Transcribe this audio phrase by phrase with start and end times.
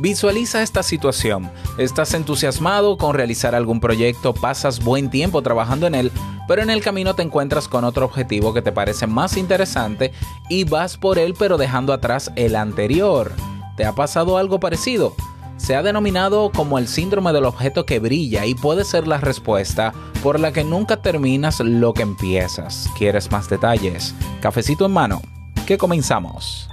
[0.00, 1.50] Visualiza esta situación.
[1.76, 6.10] Estás entusiasmado con realizar algún proyecto, pasas buen tiempo trabajando en él,
[6.48, 10.12] pero en el camino te encuentras con otro objetivo que te parece más interesante
[10.48, 13.30] y vas por él pero dejando atrás el anterior.
[13.76, 15.14] ¿Te ha pasado algo parecido?
[15.58, 19.92] Se ha denominado como el síndrome del objeto que brilla y puede ser la respuesta
[20.22, 22.88] por la que nunca terminas lo que empiezas.
[22.96, 24.14] ¿Quieres más detalles?
[24.40, 25.20] Cafecito en mano.
[25.66, 26.70] ¿Qué comenzamos?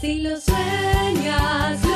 [0.00, 1.95] Si lo sueñas,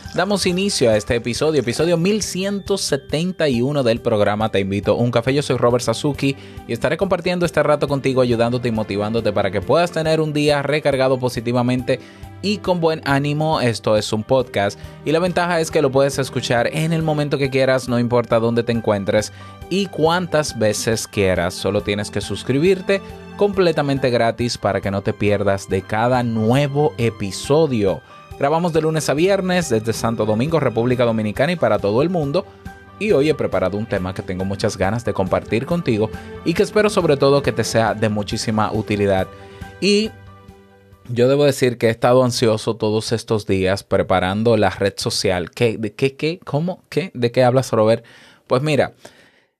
[0.13, 5.33] Damos inicio a este episodio, episodio 1171 del programa Te invito a un café.
[5.33, 6.35] Yo soy Robert Sasuki
[6.67, 10.63] y estaré compartiendo este rato contigo, ayudándote y motivándote para que puedas tener un día
[10.63, 12.01] recargado positivamente
[12.41, 13.61] y con buen ánimo.
[13.61, 17.37] Esto es un podcast y la ventaja es que lo puedes escuchar en el momento
[17.37, 19.31] que quieras, no importa dónde te encuentres
[19.69, 21.53] y cuántas veces quieras.
[21.53, 23.01] Solo tienes que suscribirte
[23.37, 28.01] completamente gratis para que no te pierdas de cada nuevo episodio.
[28.41, 32.43] Grabamos de lunes a viernes desde Santo Domingo, República Dominicana y para todo el mundo.
[32.97, 36.09] Y hoy he preparado un tema que tengo muchas ganas de compartir contigo
[36.43, 39.27] y que espero sobre todo que te sea de muchísima utilidad.
[39.79, 40.09] Y
[41.07, 45.51] yo debo decir que he estado ansioso todos estos días preparando la red social.
[45.51, 45.77] ¿Qué?
[45.77, 46.15] ¿De qué?
[46.15, 46.39] ¿Qué?
[46.43, 46.83] ¿Cómo?
[46.89, 47.11] ¿Qué?
[47.13, 48.03] ¿De qué hablas, Robert?
[48.47, 48.93] Pues mira,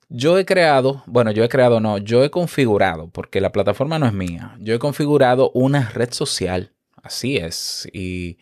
[0.10, 4.08] yo he creado, bueno, yo he creado, no, yo he configurado, porque la plataforma no
[4.08, 4.58] es mía.
[4.60, 6.72] Yo he configurado una red social.
[7.04, 7.88] Así es.
[7.94, 8.38] Y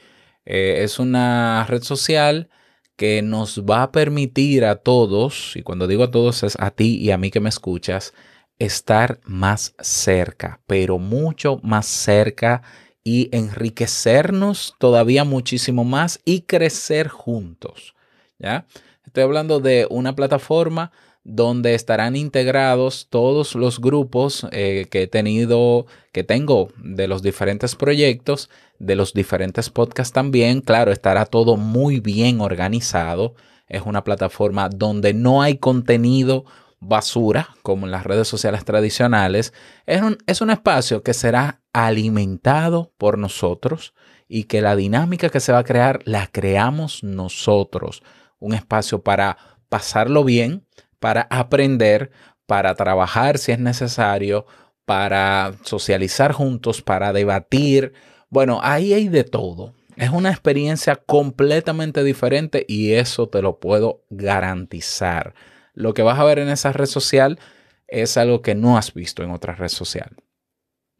[0.49, 2.49] eh, es una red social
[2.95, 6.97] que nos va a permitir a todos, y cuando digo a todos es a ti
[6.97, 8.13] y a mí que me escuchas,
[8.57, 12.63] estar más cerca, pero mucho más cerca
[13.03, 17.95] y enriquecernos todavía muchísimo más y crecer juntos.
[18.39, 18.65] ¿Ya?
[19.05, 20.91] Estoy hablando de una plataforma
[21.29, 27.75] donde estarán integrados todos los grupos eh, que he tenido, que tengo de los diferentes
[27.75, 30.61] proyectos, de los diferentes podcasts también.
[30.61, 33.35] Claro, estará todo muy bien organizado.
[33.67, 36.45] Es una plataforma donde no hay contenido
[36.79, 39.53] basura, como en las redes sociales tradicionales.
[39.85, 43.93] Es un, es un espacio que será alimentado por nosotros
[44.27, 48.01] y que la dinámica que se va a crear la creamos nosotros.
[48.39, 49.37] Un espacio para
[49.69, 50.65] pasarlo bien,
[50.99, 52.11] para aprender,
[52.45, 54.45] para trabajar si es necesario,
[54.85, 57.93] para socializar juntos, para debatir.
[58.29, 59.75] Bueno, ahí hay de todo.
[59.95, 65.33] Es una experiencia completamente diferente y eso te lo puedo garantizar.
[65.73, 67.39] Lo que vas a ver en esa red social
[67.87, 70.15] es algo que no has visto en otra red social.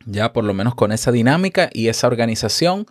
[0.06, 2.86] Ya por lo menos con esa dinámica y esa organización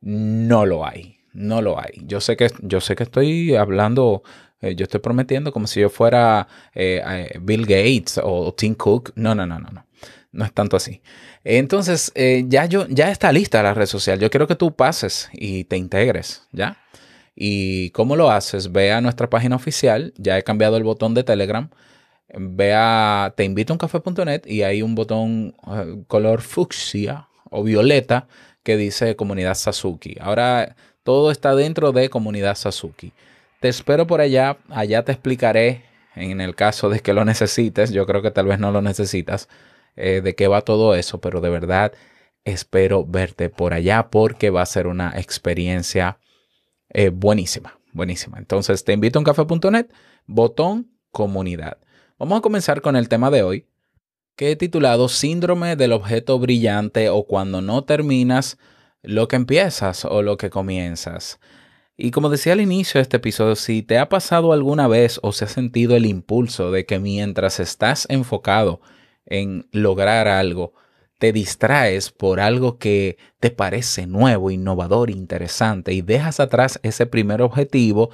[0.00, 1.18] no lo hay.
[1.32, 2.02] No lo hay.
[2.04, 4.22] Yo sé que, yo sé que estoy hablando
[4.62, 9.12] eh, yo estoy prometiendo como si yo fuera eh, eh, Bill Gates o Tim Cook.
[9.16, 9.84] No, no, no, no, no.
[10.30, 11.02] No es tanto así.
[11.44, 14.18] Entonces, ya, yo, ya está lista la red social.
[14.18, 16.78] Yo quiero que tú pases y te integres, ¿ya?
[17.34, 18.72] ¿Y cómo lo haces?
[18.72, 20.14] Ve a nuestra página oficial.
[20.16, 21.68] Ya he cambiado el botón de Telegram.
[22.32, 25.54] Ve a te invito a un café.net y hay un botón
[26.06, 28.26] color fucsia o violeta
[28.62, 30.16] que dice comunidad Sasuki.
[30.18, 33.12] Ahora todo está dentro de comunidad Sasuki.
[33.62, 35.84] Te espero por allá, allá te explicaré
[36.16, 39.48] en el caso de que lo necesites, yo creo que tal vez no lo necesitas,
[39.94, 41.92] eh, de qué va todo eso, pero de verdad
[42.44, 46.18] espero verte por allá porque va a ser una experiencia
[46.88, 48.38] eh, buenísima, buenísima.
[48.38, 49.86] Entonces te invito a uncafé.net,
[50.26, 51.78] botón comunidad.
[52.18, 53.68] Vamos a comenzar con el tema de hoy,
[54.34, 58.58] que he titulado Síndrome del objeto brillante o cuando no terminas
[59.02, 61.38] lo que empiezas o lo que comienzas.
[61.96, 65.32] Y como decía al inicio de este episodio, si te ha pasado alguna vez o
[65.32, 68.80] se ha sentido el impulso de que mientras estás enfocado
[69.26, 70.72] en lograr algo,
[71.18, 77.42] te distraes por algo que te parece nuevo, innovador, interesante y dejas atrás ese primer
[77.42, 78.10] objetivo,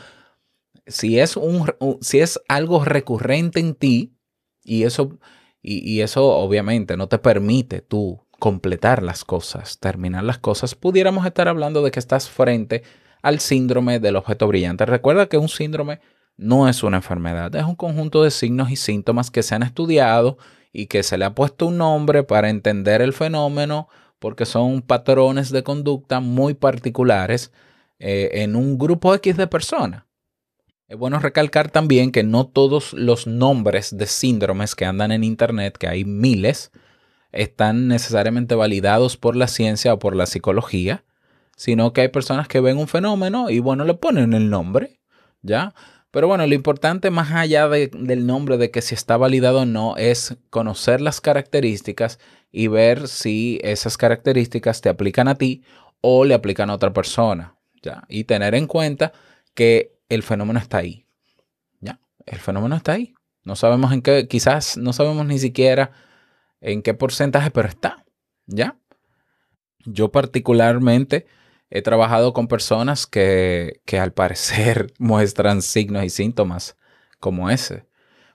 [0.87, 4.13] si es, un, si es algo recurrente en ti
[4.65, 5.19] y eso,
[5.63, 11.25] y, y eso obviamente no te permite tú completar las cosas, terminar las cosas, pudiéramos
[11.25, 12.83] estar hablando de que estás frente
[13.23, 14.87] al síndrome del objeto brillante.
[14.87, 16.01] Recuerda que un síndrome
[16.37, 20.39] no es una enfermedad, es un conjunto de signos y síntomas que se han estudiado
[20.73, 23.89] y que se le ha puesto un nombre para entender el fenómeno
[24.19, 27.53] porque son patrones de conducta muy particulares
[27.99, 30.05] eh, en un grupo X de personas.
[30.87, 35.77] Es bueno recalcar también que no todos los nombres de síndromes que andan en Internet,
[35.77, 36.71] que hay miles,
[37.31, 41.05] están necesariamente validados por la ciencia o por la psicología,
[41.59, 45.01] sino que hay personas que ven un fenómeno y bueno, le ponen el nombre,
[45.43, 45.75] ¿ya?
[46.13, 49.67] Pero bueno, lo importante más allá de- del nombre de que si está validado o
[49.67, 52.21] no es conocer las características
[52.53, 55.65] y ver si esas características te aplican a ti
[56.01, 58.05] o le aplican a otra persona, ¿ya?
[58.09, 59.13] Y tener en cuenta
[59.55, 61.07] que el fenómeno está ahí,
[61.81, 61.99] ¿ya?
[62.25, 63.15] El fenómeno está ahí.
[63.43, 65.91] No sabemos en qué, quizás no sabemos ni siquiera
[66.61, 68.05] en qué porcentaje, pero está,
[68.47, 68.79] ¿ya?
[69.85, 71.27] Yo particularmente
[71.71, 76.77] he trabajado con personas que, que al parecer muestran signos y síntomas
[77.21, 77.87] como ese.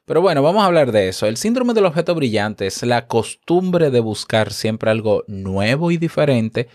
[0.06, 1.27] Pero bueno, vamos a hablar de eso.
[1.27, 6.68] El síndrome del objeto brillante es la costumbre de buscar siempre algo nuevo y diferente,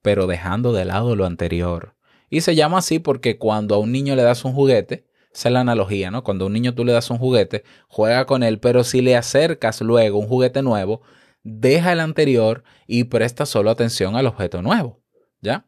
[0.00, 1.94] pero dejando de lado lo anterior.
[2.30, 5.52] Y se llama así porque cuando a un niño le das un juguete, esa es
[5.52, 6.24] la analogía, ¿no?
[6.24, 9.16] Cuando a un niño tú le das un juguete, juega con él, pero si le
[9.16, 11.02] acercas luego un juguete nuevo,
[11.42, 15.00] deja el anterior y presta solo atención al objeto nuevo,
[15.40, 15.66] ¿ya?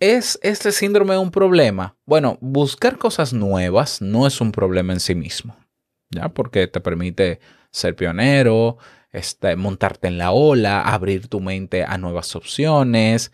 [0.00, 1.94] ¿Es este síndrome un problema?
[2.06, 5.54] Bueno, buscar cosas nuevas no es un problema en sí mismo,
[6.08, 6.30] ¿ya?
[6.30, 7.38] Porque te permite
[7.70, 8.78] ser pionero,
[9.12, 13.30] este, montarte en la ola, abrir tu mente a nuevas opciones.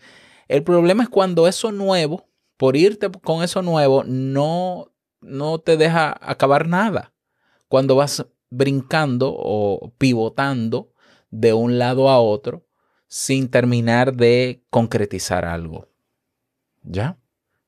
[0.49, 2.27] El problema es cuando eso nuevo,
[2.57, 4.91] por irte con eso nuevo, no,
[5.21, 7.13] no te deja acabar nada.
[7.69, 10.91] Cuando vas brincando o pivotando
[11.31, 12.67] de un lado a otro
[13.07, 15.87] sin terminar de concretizar algo.
[16.83, 17.17] ¿Ya?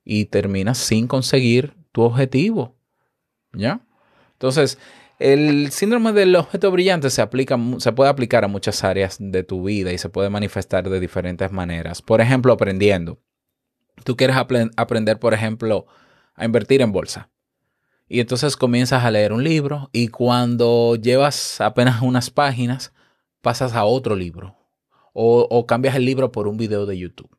[0.04, 2.76] Y terminas sin conseguir tu objetivo.
[3.54, 3.82] ¿Ya?
[4.34, 4.78] Entonces,
[5.20, 9.64] el síndrome del objeto brillante se, aplica, se puede aplicar a muchas áreas de tu
[9.64, 12.02] vida y se puede manifestar de diferentes maneras.
[12.02, 13.20] Por ejemplo, aprendiendo.
[14.06, 15.88] Tú quieres apren- aprender, por ejemplo,
[16.36, 17.30] a invertir en bolsa.
[18.08, 22.94] Y entonces comienzas a leer un libro y cuando llevas apenas unas páginas,
[23.42, 24.56] pasas a otro libro.
[25.14, 27.36] O, o cambias el libro por un video de YouTube.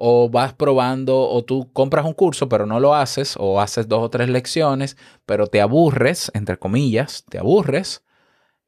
[0.00, 4.04] O vas probando, o tú compras un curso, pero no lo haces, o haces dos
[4.04, 4.96] o tres lecciones,
[5.26, 8.04] pero te aburres, entre comillas, te aburres,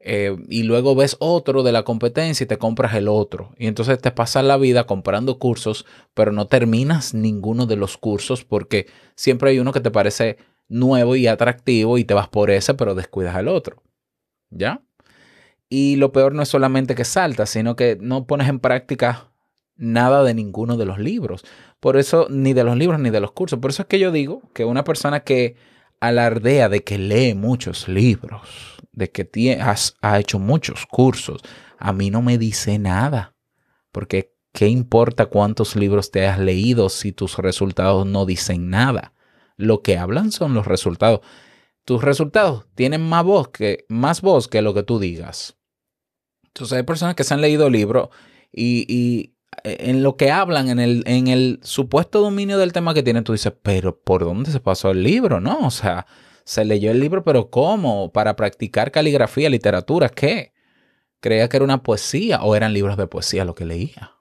[0.02, 3.52] eh, y luego ves otro de la competencia y te compras el otro.
[3.58, 5.84] Y entonces te pasas la vida comprando cursos,
[6.14, 10.38] pero no terminas ninguno de los cursos porque siempre hay uno que te parece
[10.68, 13.82] nuevo y atractivo y te vas por ese, pero descuidas el otro.
[14.50, 14.82] ¿Ya?
[15.68, 19.29] Y lo peor no es solamente que saltas, sino que no pones en práctica
[19.80, 21.44] nada de ninguno de los libros.
[21.80, 23.58] Por eso, ni de los libros ni de los cursos.
[23.58, 25.56] Por eso es que yo digo que una persona que
[25.98, 31.40] alardea de que lee muchos libros, de que tie- has- ha hecho muchos cursos,
[31.78, 33.34] a mí no me dice nada.
[33.92, 39.14] Porque, ¿qué importa cuántos libros te has leído si tus resultados no dicen nada?
[39.56, 41.20] Lo que hablan son los resultados.
[41.84, 45.56] Tus resultados tienen más voz que, más voz que lo que tú digas.
[46.44, 48.08] Entonces hay personas que se han leído libros
[48.52, 53.24] y en lo que hablan, en el, en el supuesto dominio del tema que tienen,
[53.24, 55.40] tú dices, pero ¿por dónde se pasó el libro?
[55.40, 56.06] No, o sea,
[56.44, 58.12] se leyó el libro, pero ¿cómo?
[58.12, 60.52] Para practicar caligrafía, literatura, ¿qué?
[61.20, 64.14] Creía que era una poesía o eran libros de poesía lo que leía.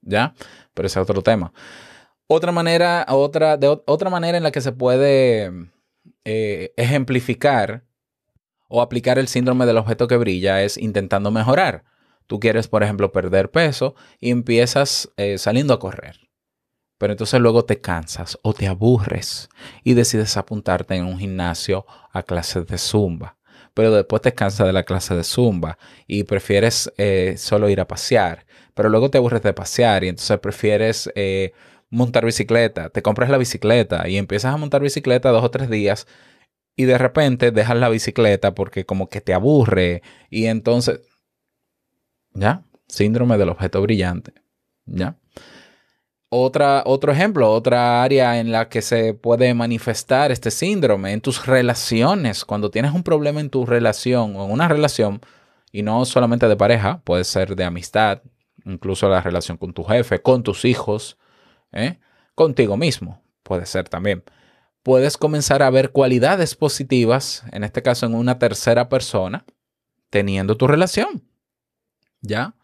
[0.00, 0.34] ¿Ya?
[0.72, 1.52] Pero ese es otro tema.
[2.26, 5.52] Otra manera, otra, de, otra manera en la que se puede
[6.24, 7.84] eh, ejemplificar
[8.68, 11.84] o aplicar el síndrome del objeto que brilla es intentando mejorar.
[12.26, 16.20] Tú quieres, por ejemplo, perder peso y empiezas eh, saliendo a correr.
[16.98, 19.48] Pero entonces luego te cansas o te aburres
[19.82, 23.36] y decides apuntarte en un gimnasio a clases de zumba.
[23.74, 27.88] Pero después te cansas de la clase de zumba y prefieres eh, solo ir a
[27.88, 28.46] pasear.
[28.74, 31.52] Pero luego te aburres de pasear y entonces prefieres eh,
[31.90, 32.90] montar bicicleta.
[32.90, 36.06] Te compras la bicicleta y empiezas a montar bicicleta dos o tres días
[36.76, 41.00] y de repente dejas la bicicleta porque como que te aburre y entonces
[42.34, 42.64] ¿Ya?
[42.88, 44.34] Síndrome del objeto brillante.
[44.86, 45.16] ¿Ya?
[46.28, 51.46] Otra, otro ejemplo, otra área en la que se puede manifestar este síndrome, en tus
[51.46, 52.44] relaciones.
[52.44, 55.20] Cuando tienes un problema en tu relación o en una relación
[55.70, 58.22] Y no solamente de pareja, puede ser de amistad,
[58.64, 61.18] incluso la relación con tu jefe, con tus hijos,
[61.72, 61.98] ¿eh?
[62.34, 64.24] contigo mismo, puede ser también.
[64.82, 69.44] Puedes comenzar a ver cualidades positivas, en este caso en una tercera persona,
[70.10, 71.22] teniendo tu relación.
[72.24, 72.54] ¿Ya?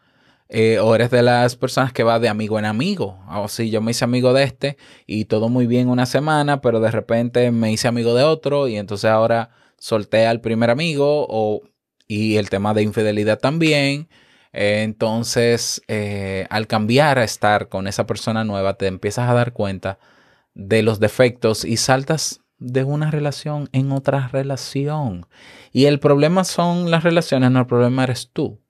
[0.49, 3.19] Eh, o eres de las personas que va de amigo en amigo.
[3.29, 4.77] O sí, yo me hice amigo de este
[5.07, 8.75] y todo muy bien una semana, pero de repente me hice amigo de otro y
[8.75, 11.61] entonces ahora solté al primer amigo o,
[12.07, 14.09] y el tema de infidelidad también.
[14.53, 19.53] Eh, entonces, eh, al cambiar a estar con esa persona nueva, te empiezas a dar
[19.53, 19.99] cuenta
[20.53, 25.27] de los defectos y saltas de una relación en otra relación.
[25.71, 28.60] Y el problema son las relaciones, no el problema eres tú.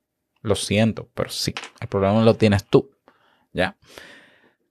[0.41, 2.91] Lo siento, pero sí, el problema lo tienes tú.
[3.53, 3.77] ¿Ya?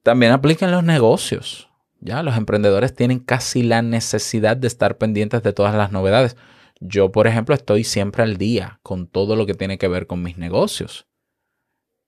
[0.03, 1.69] También aplica en los negocios.
[2.01, 6.37] Ya, los emprendedores tienen casi la necesidad de estar pendientes de todas las novedades.
[6.81, 10.23] Yo, por ejemplo, estoy siempre al día con todo lo que tiene que ver con
[10.23, 11.07] mis negocios.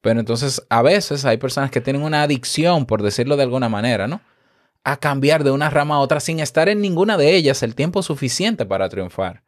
[0.00, 4.08] Pero entonces, a veces hay personas que tienen una adicción, por decirlo de alguna manera,
[4.08, 4.22] ¿no?
[4.82, 8.02] A cambiar de una rama a otra sin estar en ninguna de ellas el tiempo
[8.02, 9.44] suficiente para triunfar.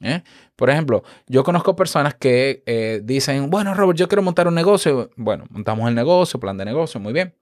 [0.00, 0.22] ¿Eh?
[0.56, 5.10] Por ejemplo, yo conozco personas que eh, dicen, bueno, Robert, yo quiero montar un negocio.
[5.16, 7.34] Bueno, montamos el negocio, plan de negocio, muy bien.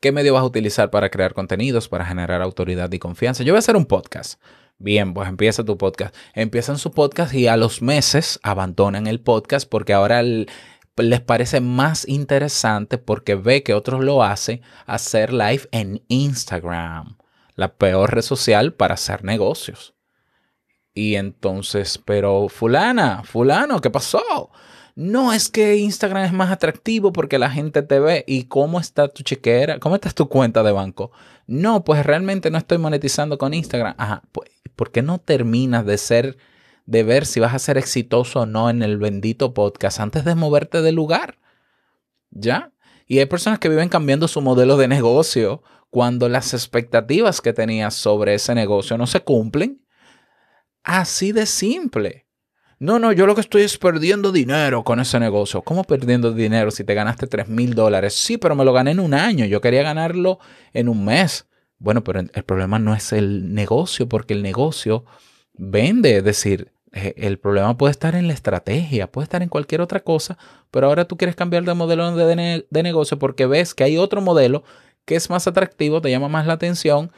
[0.00, 3.42] ¿Qué medio vas a utilizar para crear contenidos, para generar autoridad y confianza?
[3.42, 4.40] Yo voy a hacer un podcast.
[4.78, 6.14] Bien, pues empieza tu podcast.
[6.34, 12.06] Empiezan su podcast y a los meses abandonan el podcast porque ahora les parece más
[12.06, 17.16] interesante porque ve que otros lo hacen hacer live en Instagram,
[17.56, 19.97] la peor red social para hacer negocios.
[20.98, 24.50] Y entonces, pero fulana, fulano, ¿qué pasó?
[24.96, 28.24] No, es que Instagram es más atractivo porque la gente te ve.
[28.26, 29.78] ¿Y cómo está tu chequera?
[29.78, 31.12] ¿Cómo está tu cuenta de banco?
[31.46, 33.94] No, pues realmente no estoy monetizando con Instagram.
[33.96, 36.36] Ajá, pues, ¿por qué no terminas de ser,
[36.84, 40.34] de ver si vas a ser exitoso o no en el bendito podcast antes de
[40.34, 41.38] moverte del lugar?
[42.32, 42.72] ¿Ya?
[43.06, 47.94] Y hay personas que viven cambiando su modelo de negocio cuando las expectativas que tenías
[47.94, 49.80] sobre ese negocio no se cumplen.
[50.82, 52.26] Así de simple.
[52.80, 55.62] No, no, yo lo que estoy es perdiendo dinero con ese negocio.
[55.62, 58.14] ¿Cómo perdiendo dinero si te ganaste 3 mil dólares?
[58.14, 59.44] Sí, pero me lo gané en un año.
[59.46, 60.38] Yo quería ganarlo
[60.72, 61.46] en un mes.
[61.78, 65.04] Bueno, pero el problema no es el negocio, porque el negocio
[65.54, 66.18] vende.
[66.18, 70.00] Es decir, eh, el problema puede estar en la estrategia, puede estar en cualquier otra
[70.00, 70.38] cosa,
[70.70, 74.20] pero ahora tú quieres cambiar de modelo de, de negocio porque ves que hay otro
[74.20, 74.64] modelo
[75.04, 77.10] que es más atractivo, te llama más la atención,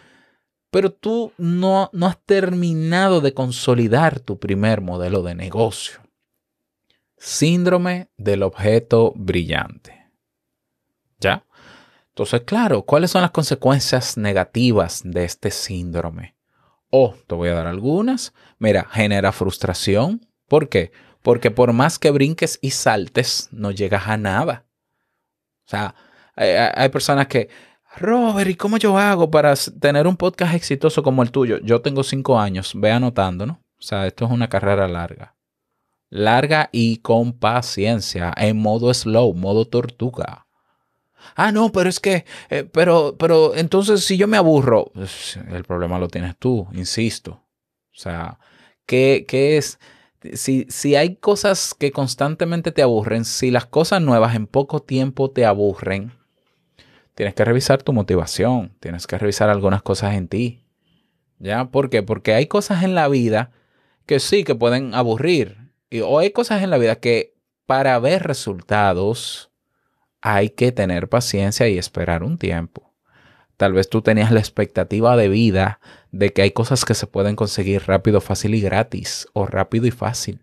[0.71, 6.01] pero tú no, no has terminado de consolidar tu primer modelo de negocio.
[7.17, 10.11] Síndrome del objeto brillante.
[11.19, 11.45] ¿Ya?
[12.09, 16.37] Entonces, claro, ¿cuáles son las consecuencias negativas de este síndrome?
[16.91, 18.33] O, te voy a dar algunas.
[18.59, 20.27] Mira, genera frustración.
[20.49, 20.93] ¿Por qué?
[21.23, 24.65] Porque por más que brinques y saltes, no llegas a nada.
[25.67, 25.95] O sea,
[26.35, 27.49] hay personas que,
[27.97, 31.59] Robert, ¿y cómo yo hago para tener un podcast exitoso como el tuyo?
[31.63, 33.63] Yo tengo cinco años, ve anotando, ¿no?
[33.79, 35.37] O sea, esto es una carrera larga.
[36.09, 40.47] Larga y con paciencia, en modo slow, modo tortuga.
[41.35, 45.65] Ah, no, pero es que, eh, pero, pero entonces si yo me aburro, pues, el
[45.65, 47.33] problema lo tienes tú, insisto.
[47.33, 48.39] O sea,
[48.87, 49.79] ¿qué, qué es?
[50.35, 55.31] Si, si hay cosas que constantemente te aburren, si las cosas nuevas en poco tiempo
[55.31, 56.13] te aburren,
[57.21, 60.65] tienes que revisar tu motivación, tienes que revisar algunas cosas en ti.
[61.39, 61.67] ¿Ya?
[61.67, 62.03] ¿Por qué?
[62.03, 63.51] Porque hay cosas en la vida
[64.07, 65.71] que sí que pueden aburrir.
[65.91, 67.35] Y, o hay cosas en la vida que
[67.67, 69.51] para ver resultados
[70.23, 72.91] hay que tener paciencia y esperar un tiempo.
[73.59, 75.79] Tal vez tú tenías la expectativa de vida
[76.13, 79.91] de que hay cosas que se pueden conseguir rápido, fácil y gratis, o rápido y
[79.91, 80.41] fácil.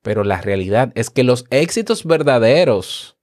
[0.00, 3.18] Pero la realidad es que los éxitos verdaderos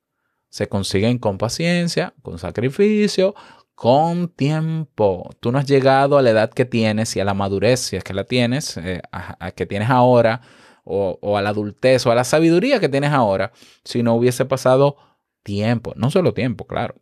[0.50, 3.36] se consiguen con paciencia, con sacrificio,
[3.76, 5.30] con tiempo.
[5.40, 8.04] Tú no has llegado a la edad que tienes y a la madurez, si es
[8.04, 10.42] que la tienes, eh, a, que tienes ahora,
[10.84, 13.52] o, o a la adultez, o a la sabiduría que tienes ahora,
[13.84, 14.98] si no hubiese pasado
[15.44, 15.94] tiempo.
[15.96, 16.96] No solo tiempo, claro.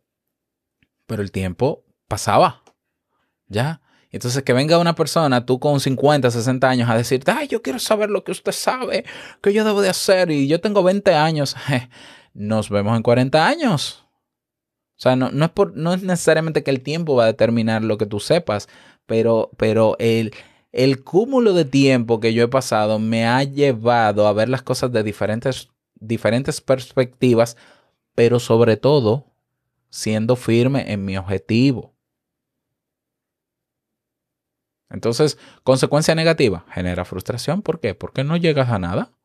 [1.06, 2.62] Pero el tiempo pasaba.
[3.48, 3.80] ¿Ya?
[4.10, 7.78] Entonces que venga una persona, tú con 50, 60 años, a decirte, ay, yo quiero
[7.78, 9.04] saber lo que usted sabe,
[9.42, 11.56] que yo debo de hacer, y yo tengo 20 años.
[12.36, 14.04] Nos vemos en 40 años.
[14.98, 17.82] O sea, no, no, es por, no es necesariamente que el tiempo va a determinar
[17.82, 18.68] lo que tú sepas,
[19.06, 20.34] pero, pero el,
[20.70, 24.92] el cúmulo de tiempo que yo he pasado me ha llevado a ver las cosas
[24.92, 27.56] de diferentes, diferentes perspectivas,
[28.14, 29.32] pero sobre todo
[29.88, 31.94] siendo firme en mi objetivo.
[34.90, 37.62] Entonces, consecuencia negativa, genera frustración.
[37.62, 37.94] ¿Por qué?
[37.94, 39.15] Porque no llegas a nada.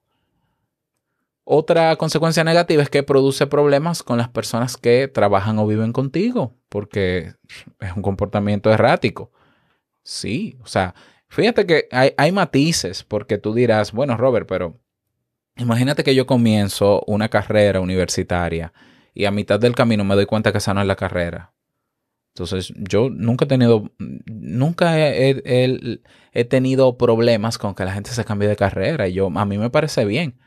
[1.54, 6.56] Otra consecuencia negativa es que produce problemas con las personas que trabajan o viven contigo,
[6.70, 7.34] porque
[7.82, 9.34] es un comportamiento errático.
[10.02, 10.96] Sí, o sea,
[11.28, 14.80] fíjate que hay, hay matices, porque tú dirás, bueno, Robert, pero
[15.58, 18.72] imagínate que yo comienzo una carrera universitaria
[19.14, 21.52] y a mitad del camino me doy cuenta que esa no es la carrera.
[22.34, 23.92] Entonces, yo nunca he tenido,
[24.26, 29.46] nunca he, tenido problemas con que la gente se cambie de carrera y yo, a
[29.46, 30.40] mí me parece bien.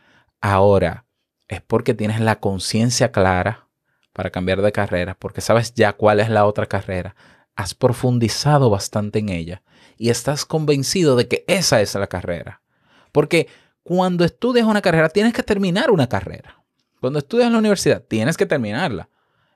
[0.46, 1.06] Ahora,
[1.48, 3.70] es porque tienes la conciencia clara
[4.12, 7.16] para cambiar de carrera, porque sabes ya cuál es la otra carrera,
[7.56, 9.62] has profundizado bastante en ella
[9.96, 12.60] y estás convencido de que esa es la carrera.
[13.10, 13.48] Porque
[13.82, 16.62] cuando estudias una carrera, tienes que terminar una carrera.
[17.00, 19.08] Cuando estudias en la universidad, tienes que terminarla.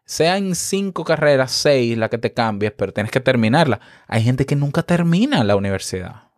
[0.07, 3.79] Sea en cinco carreras, seis, la que te cambies, pero tienes que terminarla.
[4.07, 6.31] Hay gente que nunca termina la universidad.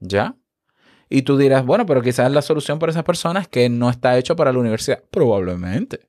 [0.00, 0.34] ¿Ya?
[1.14, 4.18] Y tú dirás, bueno, pero quizás la solución para esa persona es que no está
[4.18, 5.00] hecho para la universidad.
[5.12, 6.08] Probablemente.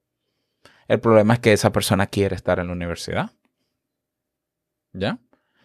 [0.88, 3.30] El problema es que esa persona quiere estar en la universidad.
[4.94, 5.20] ¿Ya?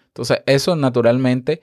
[0.09, 1.63] Entonces, eso naturalmente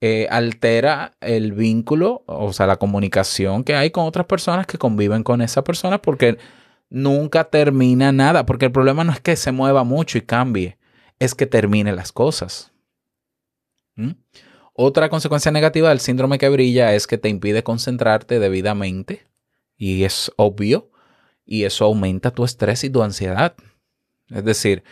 [0.00, 5.22] eh, altera el vínculo, o sea, la comunicación que hay con otras personas que conviven
[5.22, 6.38] con esa persona porque
[6.88, 8.46] nunca termina nada.
[8.46, 10.78] Porque el problema no es que se mueva mucho y cambie,
[11.18, 12.72] es que termine las cosas.
[13.96, 14.12] ¿Mm?
[14.74, 19.26] Otra consecuencia negativa del síndrome que brilla es que te impide concentrarte debidamente
[19.76, 20.90] y es obvio
[21.44, 23.54] y eso aumenta tu estrés y tu ansiedad.
[24.30, 24.82] Es decir,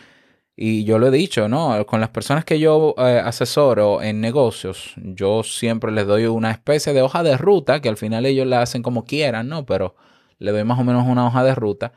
[0.55, 1.83] y yo lo he dicho, ¿no?
[1.87, 6.93] Con las personas que yo eh, asesoro en negocios, yo siempre les doy una especie
[6.93, 9.65] de hoja de ruta que al final ellos la hacen como quieran, ¿no?
[9.65, 9.95] Pero
[10.37, 11.93] le doy más o menos una hoja de ruta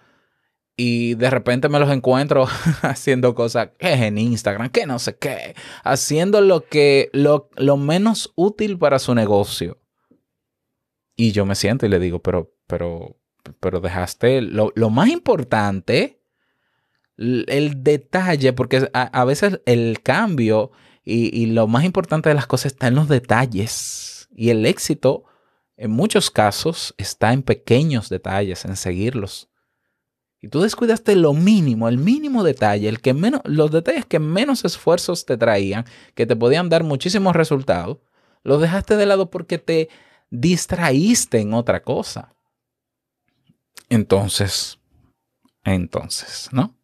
[0.77, 2.47] y de repente me los encuentro
[2.83, 7.77] haciendo cosas que es en Instagram, que no sé qué, haciendo lo que lo, lo
[7.77, 9.81] menos útil para su negocio.
[11.17, 13.17] Y yo me siento y le digo, pero, pero,
[13.61, 16.21] pero dejaste lo, lo más importante,
[17.17, 20.73] el detalle, porque a, a veces el cambio
[21.05, 24.29] y, y lo más importante de las cosas está en los detalles.
[24.35, 25.23] Y el éxito,
[25.77, 29.54] en muchos casos, está en pequeños detalles, en seguirlos.
[30.45, 34.63] Y tú descuidaste lo mínimo, el mínimo detalle, el que menos, los detalles que menos
[34.67, 37.97] esfuerzos te traían, que te podían dar muchísimos resultados,
[38.43, 39.89] los dejaste de lado porque te
[40.29, 42.35] distraíste en otra cosa.
[43.89, 44.79] Entonces,
[45.65, 46.77] entonces, ¿no?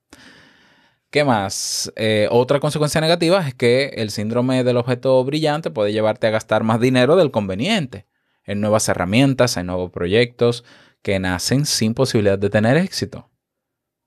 [1.10, 1.92] ¿Qué más?
[1.96, 6.64] Eh, otra consecuencia negativa es que el síndrome del objeto brillante puede llevarte a gastar
[6.64, 8.06] más dinero del conveniente
[8.42, 10.64] en nuevas herramientas, en nuevos proyectos
[11.02, 13.29] que nacen sin posibilidad de tener éxito.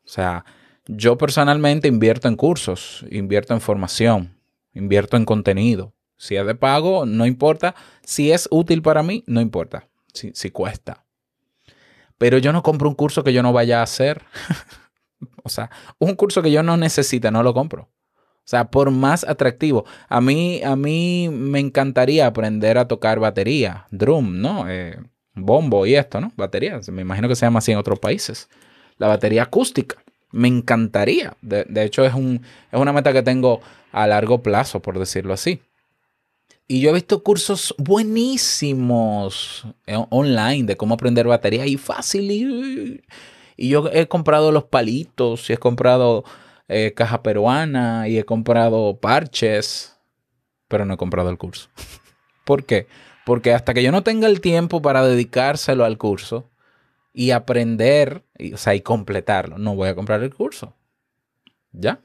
[0.06, 0.46] O sea,
[0.88, 4.38] yo personalmente invierto en cursos, invierto en formación,
[4.74, 5.94] invierto en contenido.
[6.18, 7.76] Si es de pago, no importa.
[8.04, 9.88] Si es útil para mí, no importa.
[10.14, 11.06] Si, si cuesta.
[12.18, 14.24] Pero yo no compro un curso que yo no vaya a hacer.
[15.44, 17.90] o sea, un curso que yo no necesite, no lo compro.
[18.44, 19.86] O sea, por más atractivo.
[20.10, 24.70] A mí, a mí me encantaría aprender a tocar batería, drum, ¿no?
[24.70, 24.98] Eh,
[25.34, 26.32] bombo y esto, ¿no?
[26.36, 26.80] Batería.
[26.92, 28.50] Me imagino que se llama así en otros países.
[28.98, 30.04] La batería acústica.
[30.32, 31.36] Me encantaría.
[31.42, 35.34] De, de hecho, es, un, es una meta que tengo a largo plazo, por decirlo
[35.34, 35.62] así.
[36.68, 42.32] Y yo he visto cursos buenísimos eh, online de cómo aprender batería y fácil.
[42.32, 43.02] Y,
[43.58, 46.24] y yo he comprado los palitos y he comprado
[46.68, 49.98] eh, caja peruana y he comprado parches,
[50.68, 51.70] pero no he comprado el curso.
[52.46, 52.88] ¿Por qué?
[53.26, 56.50] Porque hasta que yo no tenga el tiempo para dedicárselo al curso
[57.14, 60.76] y aprender, y, o sea, y completarlo, no voy a comprar el curso.
[61.72, 62.00] ¿Ya?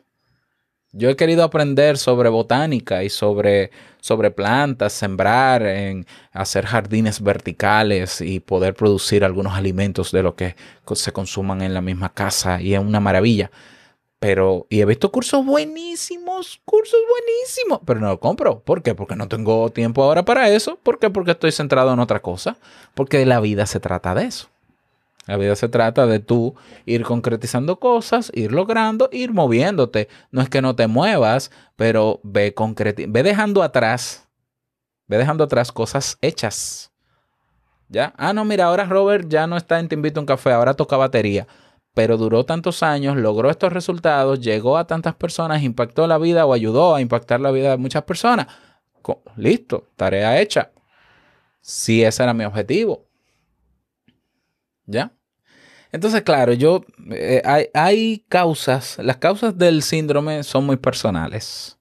[0.92, 8.23] Yo he querido aprender sobre botánica y sobre, sobre plantas, sembrar, en hacer jardines verticales
[8.23, 10.57] y poder producir algunos alimentos de lo que
[10.94, 13.51] se consuman en la misma casa y es una maravilla.
[14.18, 18.61] Pero, y he visto cursos buenísimos, cursos buenísimos, pero no lo compro.
[18.61, 18.94] ¿Por qué?
[18.94, 20.79] Porque no tengo tiempo ahora para eso.
[20.83, 21.11] ¿Por qué?
[21.11, 22.57] Porque estoy centrado en otra cosa.
[22.94, 24.49] Porque la vida se trata de eso.
[25.29, 26.55] La vida se trata de tú
[26.87, 30.09] ir concretizando cosas, ir logrando, ir moviéndote.
[30.31, 32.55] No es que no te muevas, pero ve,
[33.09, 34.27] ve dejando atrás,
[35.07, 36.93] ve dejando atrás cosas hechas.
[37.91, 38.14] ¿Ya?
[38.17, 40.73] Ah, no, mira, ahora Robert ya no está en Te invito a un café, ahora
[40.73, 41.47] toca batería.
[41.93, 46.55] Pero duró tantos años, logró estos resultados, llegó a tantas personas, impactó la vida o
[46.55, 48.47] ayudó a impactar la vida de muchas personas.
[49.37, 50.71] Listo, tarea hecha.
[51.61, 53.05] Si ese era mi objetivo.
[54.87, 55.12] ¿Ya?
[55.92, 61.79] Entonces, claro, yo eh, hay, hay causas, las causas del síndrome son muy personales.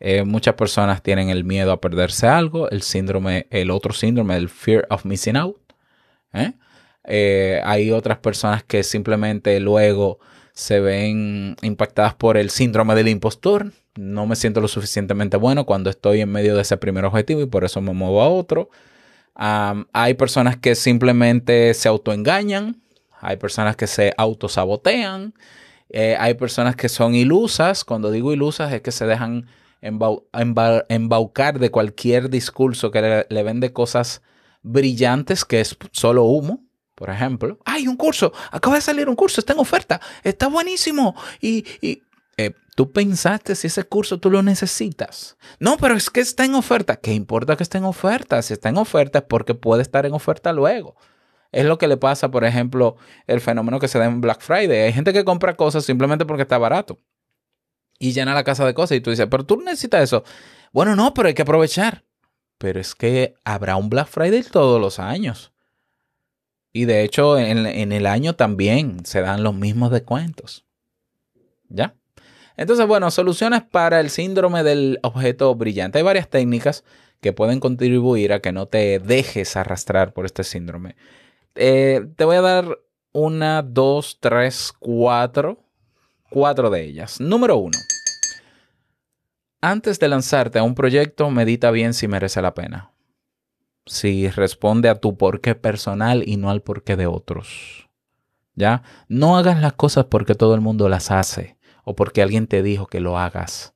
[0.00, 4.48] Eh, muchas personas tienen el miedo a perderse algo, el síndrome, el otro síndrome, el
[4.48, 5.56] fear of missing out.
[6.32, 6.52] ¿eh?
[7.64, 10.18] Hay otras personas que simplemente luego
[10.52, 13.72] se ven impactadas por el síndrome del impostor.
[13.94, 17.46] No me siento lo suficientemente bueno cuando estoy en medio de ese primer objetivo y
[17.46, 18.70] por eso me muevo a otro.
[19.34, 22.82] Hay personas que simplemente se autoengañan.
[23.26, 25.34] Hay personas que se autosabotean.
[25.88, 27.84] Eh, hay personas que son ilusas.
[27.84, 29.46] Cuando digo ilusas es que se dejan
[29.82, 34.22] embau- emba- embaucar de cualquier discurso que le, vende cosas
[34.62, 36.62] brillantes que es solo humo.
[36.94, 41.14] Por ejemplo, hay un curso, acaba de salir un curso, está en oferta, está buenísimo.
[41.40, 42.02] Y, y,
[42.38, 45.36] eh, tú pensaste si ese curso tú lo necesitas.
[45.58, 46.96] No, pero es que está en oferta.
[46.96, 48.40] ¿Qué importa que esté en oferta?
[48.40, 50.94] Si está en oferta es porque puede estar en oferta luego.
[51.52, 54.82] Es lo que le pasa, por ejemplo, el fenómeno que se da en Black Friday.
[54.82, 56.98] Hay gente que compra cosas simplemente porque está barato
[57.98, 60.24] y llena la casa de cosas y tú dices, pero tú necesitas eso.
[60.72, 62.04] Bueno, no, pero hay que aprovechar.
[62.58, 65.52] Pero es que habrá un Black Friday todos los años.
[66.72, 70.66] Y de hecho, en, en el año también se dan los mismos descuentos.
[71.68, 71.94] ¿Ya?
[72.56, 75.98] Entonces, bueno, soluciones para el síndrome del objeto brillante.
[75.98, 76.84] Hay varias técnicas
[77.20, 80.96] que pueden contribuir a que no te dejes arrastrar por este síndrome.
[81.56, 82.78] Eh, te voy a dar
[83.12, 85.58] una, dos, tres, cuatro.
[86.30, 87.20] Cuatro de ellas.
[87.20, 87.78] Número uno.
[89.60, 92.92] Antes de lanzarte a un proyecto, medita bien si merece la pena.
[93.86, 97.88] Si responde a tu porqué personal y no al porqué de otros.
[98.54, 98.82] ¿Ya?
[99.08, 102.86] No hagas las cosas porque todo el mundo las hace o porque alguien te dijo
[102.86, 103.74] que lo hagas.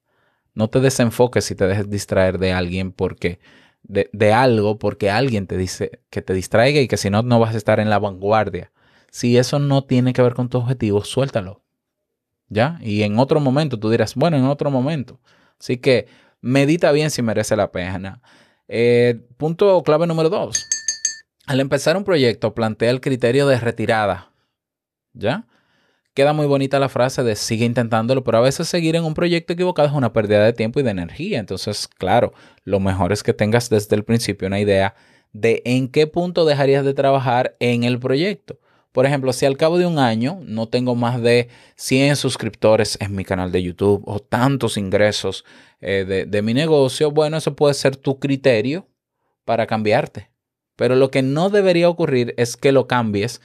[0.55, 3.41] No te desenfoques y te dejes distraer de alguien porque
[3.83, 7.39] de, de algo porque alguien te dice que te distraiga y que si no no
[7.39, 8.73] vas a estar en la vanguardia.
[9.11, 11.63] Si eso no tiene que ver con tu objetivo, suéltalo.
[12.49, 12.79] ¿Ya?
[12.83, 15.21] Y en otro momento tú dirás, bueno, en otro momento.
[15.59, 16.09] Así que
[16.41, 18.23] medita bien si merece la pena.
[18.69, 20.67] Eh, punto clave número dos.
[21.47, 24.33] Al empezar un proyecto, plantea el criterio de retirada.
[25.13, 25.47] ¿Ya?
[26.15, 29.53] Queda muy bonita la frase de sigue intentándolo, pero a veces seguir en un proyecto
[29.53, 31.39] equivocado es una pérdida de tiempo y de energía.
[31.39, 32.33] Entonces, claro,
[32.65, 34.97] lo mejor es que tengas desde el principio una idea
[35.33, 38.59] de en qué punto dejarías de trabajar en el proyecto.
[38.91, 43.15] Por ejemplo, si al cabo de un año no tengo más de 100 suscriptores en
[43.15, 45.45] mi canal de YouTube o tantos ingresos
[45.81, 48.89] eh, de, de mi negocio, bueno, eso puede ser tu criterio
[49.45, 50.31] para cambiarte.
[50.75, 53.41] Pero lo que no debería ocurrir es que lo cambies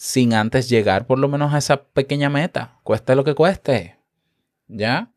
[0.00, 3.98] sin antes llegar por lo menos a esa pequeña meta, cueste lo que cueste.
[4.66, 5.12] ¿Ya?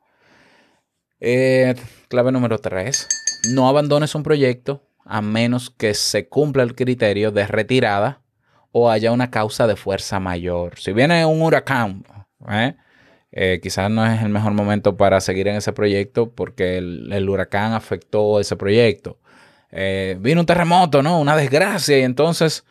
[1.21, 1.73] Eh,
[2.09, 3.07] clave número 3.
[3.53, 8.23] No abandones un proyecto a menos que se cumpla el criterio de retirada
[8.73, 10.77] o haya una causa de fuerza mayor.
[10.77, 12.03] Si viene un huracán,
[12.49, 12.75] ¿eh?
[13.31, 17.71] Eh, quizás no es el mejor momento para seguir en ese proyecto porque el, huracán
[17.71, 19.17] afectó ese proyecto.
[19.71, 21.21] Vino un terremoto, ¿no?
[21.21, 22.65] Una desgracia y entonces,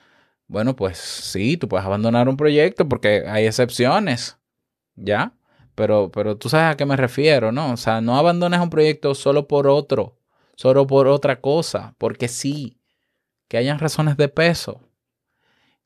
[0.48, 4.38] bueno, pues sí, tú puedes abandonar un proyecto porque hay excepciones,
[4.96, 5.35] ¿ya?
[5.74, 7.72] Pero, pero tú sabes a qué me refiero, ¿no?
[7.72, 10.18] O sea, no abandones un proyecto solo por otro,
[10.57, 12.78] solo por otra cosa, porque sí,
[13.48, 14.81] que hayan razones de peso.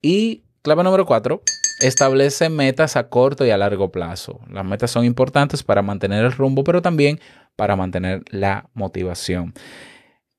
[0.02, 1.42] Y clave número cuatro,
[1.80, 4.40] establece metas a corto y a largo plazo.
[4.50, 7.20] Las metas son importantes para mantener el rumbo, pero también
[7.54, 9.54] para mantener la motivación.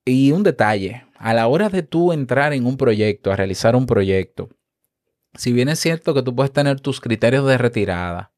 [0.06, 3.86] Y un detalle, a la hora de tú entrar en un proyecto, a realizar un
[3.86, 4.50] proyecto,
[5.36, 8.34] si bien es cierto que tú puedes tener tus criterios de retirada,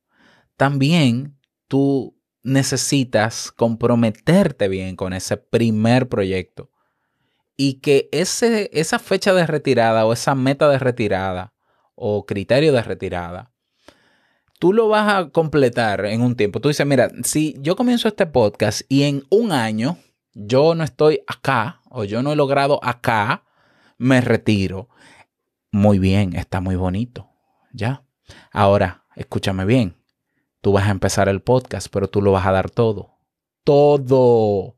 [0.57, 1.37] también
[1.67, 6.71] tú necesitas comprometerte bien con ese primer proyecto
[7.55, 11.53] y que ese, esa fecha de retirada o esa meta de retirada
[11.95, 13.51] o criterio de retirada,
[14.59, 16.61] tú lo vas a completar en un tiempo.
[16.61, 19.97] Tú dices, mira, si yo comienzo este podcast y en un año
[20.33, 23.43] yo no estoy acá o yo no he logrado acá,
[23.97, 24.89] me retiro.
[25.71, 27.29] Muy bien, está muy bonito.
[27.73, 28.03] Ya.
[28.51, 29.95] Ahora, escúchame bien.
[30.61, 33.17] Tú vas a empezar el podcast, pero tú lo vas a dar todo.
[33.63, 34.75] Todo.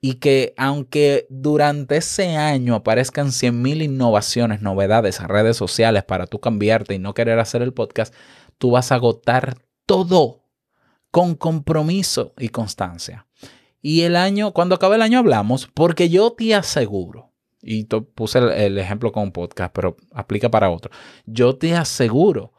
[0.00, 6.94] Y que aunque durante ese año aparezcan 100.000 innovaciones, novedades, redes sociales para tú cambiarte
[6.94, 8.14] y no querer hacer el podcast,
[8.58, 10.44] tú vas a agotar todo
[11.10, 13.26] con compromiso y constancia.
[13.82, 18.50] Y el año, cuando acabe el año hablamos, porque yo te aseguro, y puse el,
[18.50, 20.90] el ejemplo con un podcast, pero aplica para otro,
[21.26, 22.52] yo te aseguro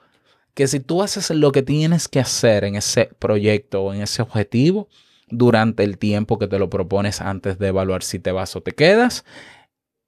[0.54, 4.22] que si tú haces lo que tienes que hacer en ese proyecto o en ese
[4.22, 4.90] objetivo
[5.30, 8.74] durante el tiempo que te lo propones antes de evaluar si te vas o te
[8.74, 9.24] quedas,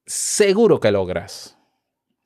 [0.06, 1.58] seguro que logras.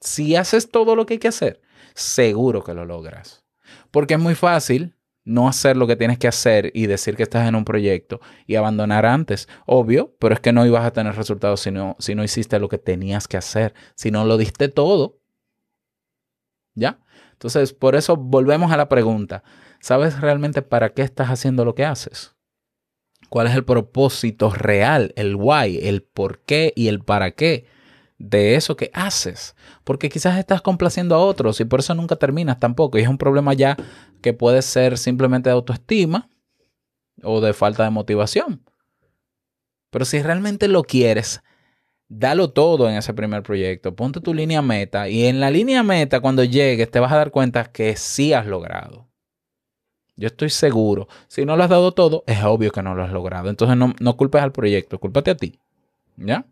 [0.01, 1.61] Si haces todo lo que hay que hacer,
[1.94, 3.44] seguro que lo logras.
[3.90, 4.96] Porque es muy fácil
[5.29, 8.57] no hacer lo que tienes que hacer y decir que estás en un proyecto y
[8.57, 9.49] abandonar antes.
[9.67, 12.69] Obvio, pero es que no ibas a tener resultados si no, si no hiciste lo
[12.69, 15.19] que tenías que hacer, si no lo diste todo.
[16.75, 16.99] ¿Ya?
[17.33, 19.45] Entonces, por eso volvemos a la pregunta.
[19.81, 22.35] ¿Sabes realmente para qué estás haciendo lo que haces?
[23.29, 27.67] ¿Cuál es el propósito real, el why, el por qué y el para qué
[28.18, 29.57] de eso que haces?
[29.85, 32.98] Porque quizás estás complaciendo a otros y por eso nunca terminas tampoco.
[32.98, 33.76] Y es un problema ya
[34.20, 36.28] que puede ser simplemente de autoestima
[37.22, 38.62] o de falta de motivación.
[39.90, 41.42] Pero si realmente lo quieres,
[42.09, 43.94] dalo todo en ese primer proyecto.
[43.94, 47.31] Ponte tu línea meta y en la línea meta cuando llegues te vas a dar
[47.31, 49.09] cuenta que sí has logrado.
[50.16, 51.07] Yo estoy seguro.
[51.28, 53.48] Si no lo has dado todo, es obvio que no lo has logrado.
[53.48, 55.61] Entonces no, no culpes al proyecto, cúlpate a ti.
[56.16, 56.44] ¿Ya?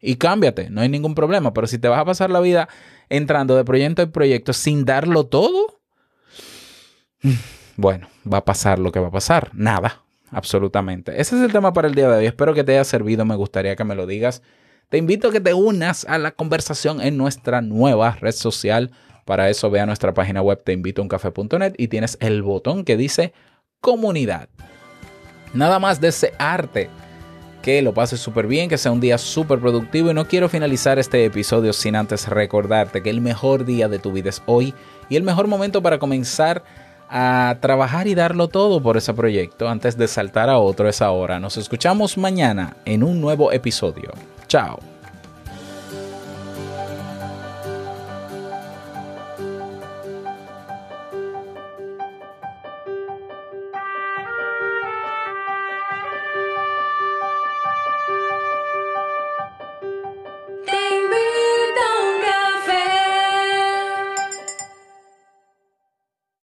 [0.00, 1.52] Y cámbiate, no hay ningún problema.
[1.52, 2.68] Pero si te vas a pasar la vida
[3.08, 5.80] entrando de proyecto en proyecto sin darlo todo,
[7.76, 9.50] bueno, va a pasar lo que va a pasar.
[9.54, 11.20] Nada, absolutamente.
[11.20, 12.26] Ese es el tema para el día de hoy.
[12.26, 13.24] Espero que te haya servido.
[13.24, 14.42] Me gustaría que me lo digas.
[14.88, 18.90] Te invito a que te unas a la conversación en nuestra nueva red social.
[19.24, 23.34] Para eso ve a nuestra página web teinvitouncafe.net y tienes el botón que dice
[23.80, 24.48] comunidad.
[25.52, 26.88] Nada más desearte
[27.62, 30.98] que lo pases súper bien, que sea un día súper productivo y no quiero finalizar
[30.98, 34.74] este episodio sin antes recordarte que el mejor día de tu vida es hoy
[35.08, 36.62] y el mejor momento para comenzar
[37.08, 41.40] a trabajar y darlo todo por ese proyecto antes de saltar a otro es ahora.
[41.40, 44.12] Nos escuchamos mañana en un nuevo episodio.
[44.46, 44.97] Chao.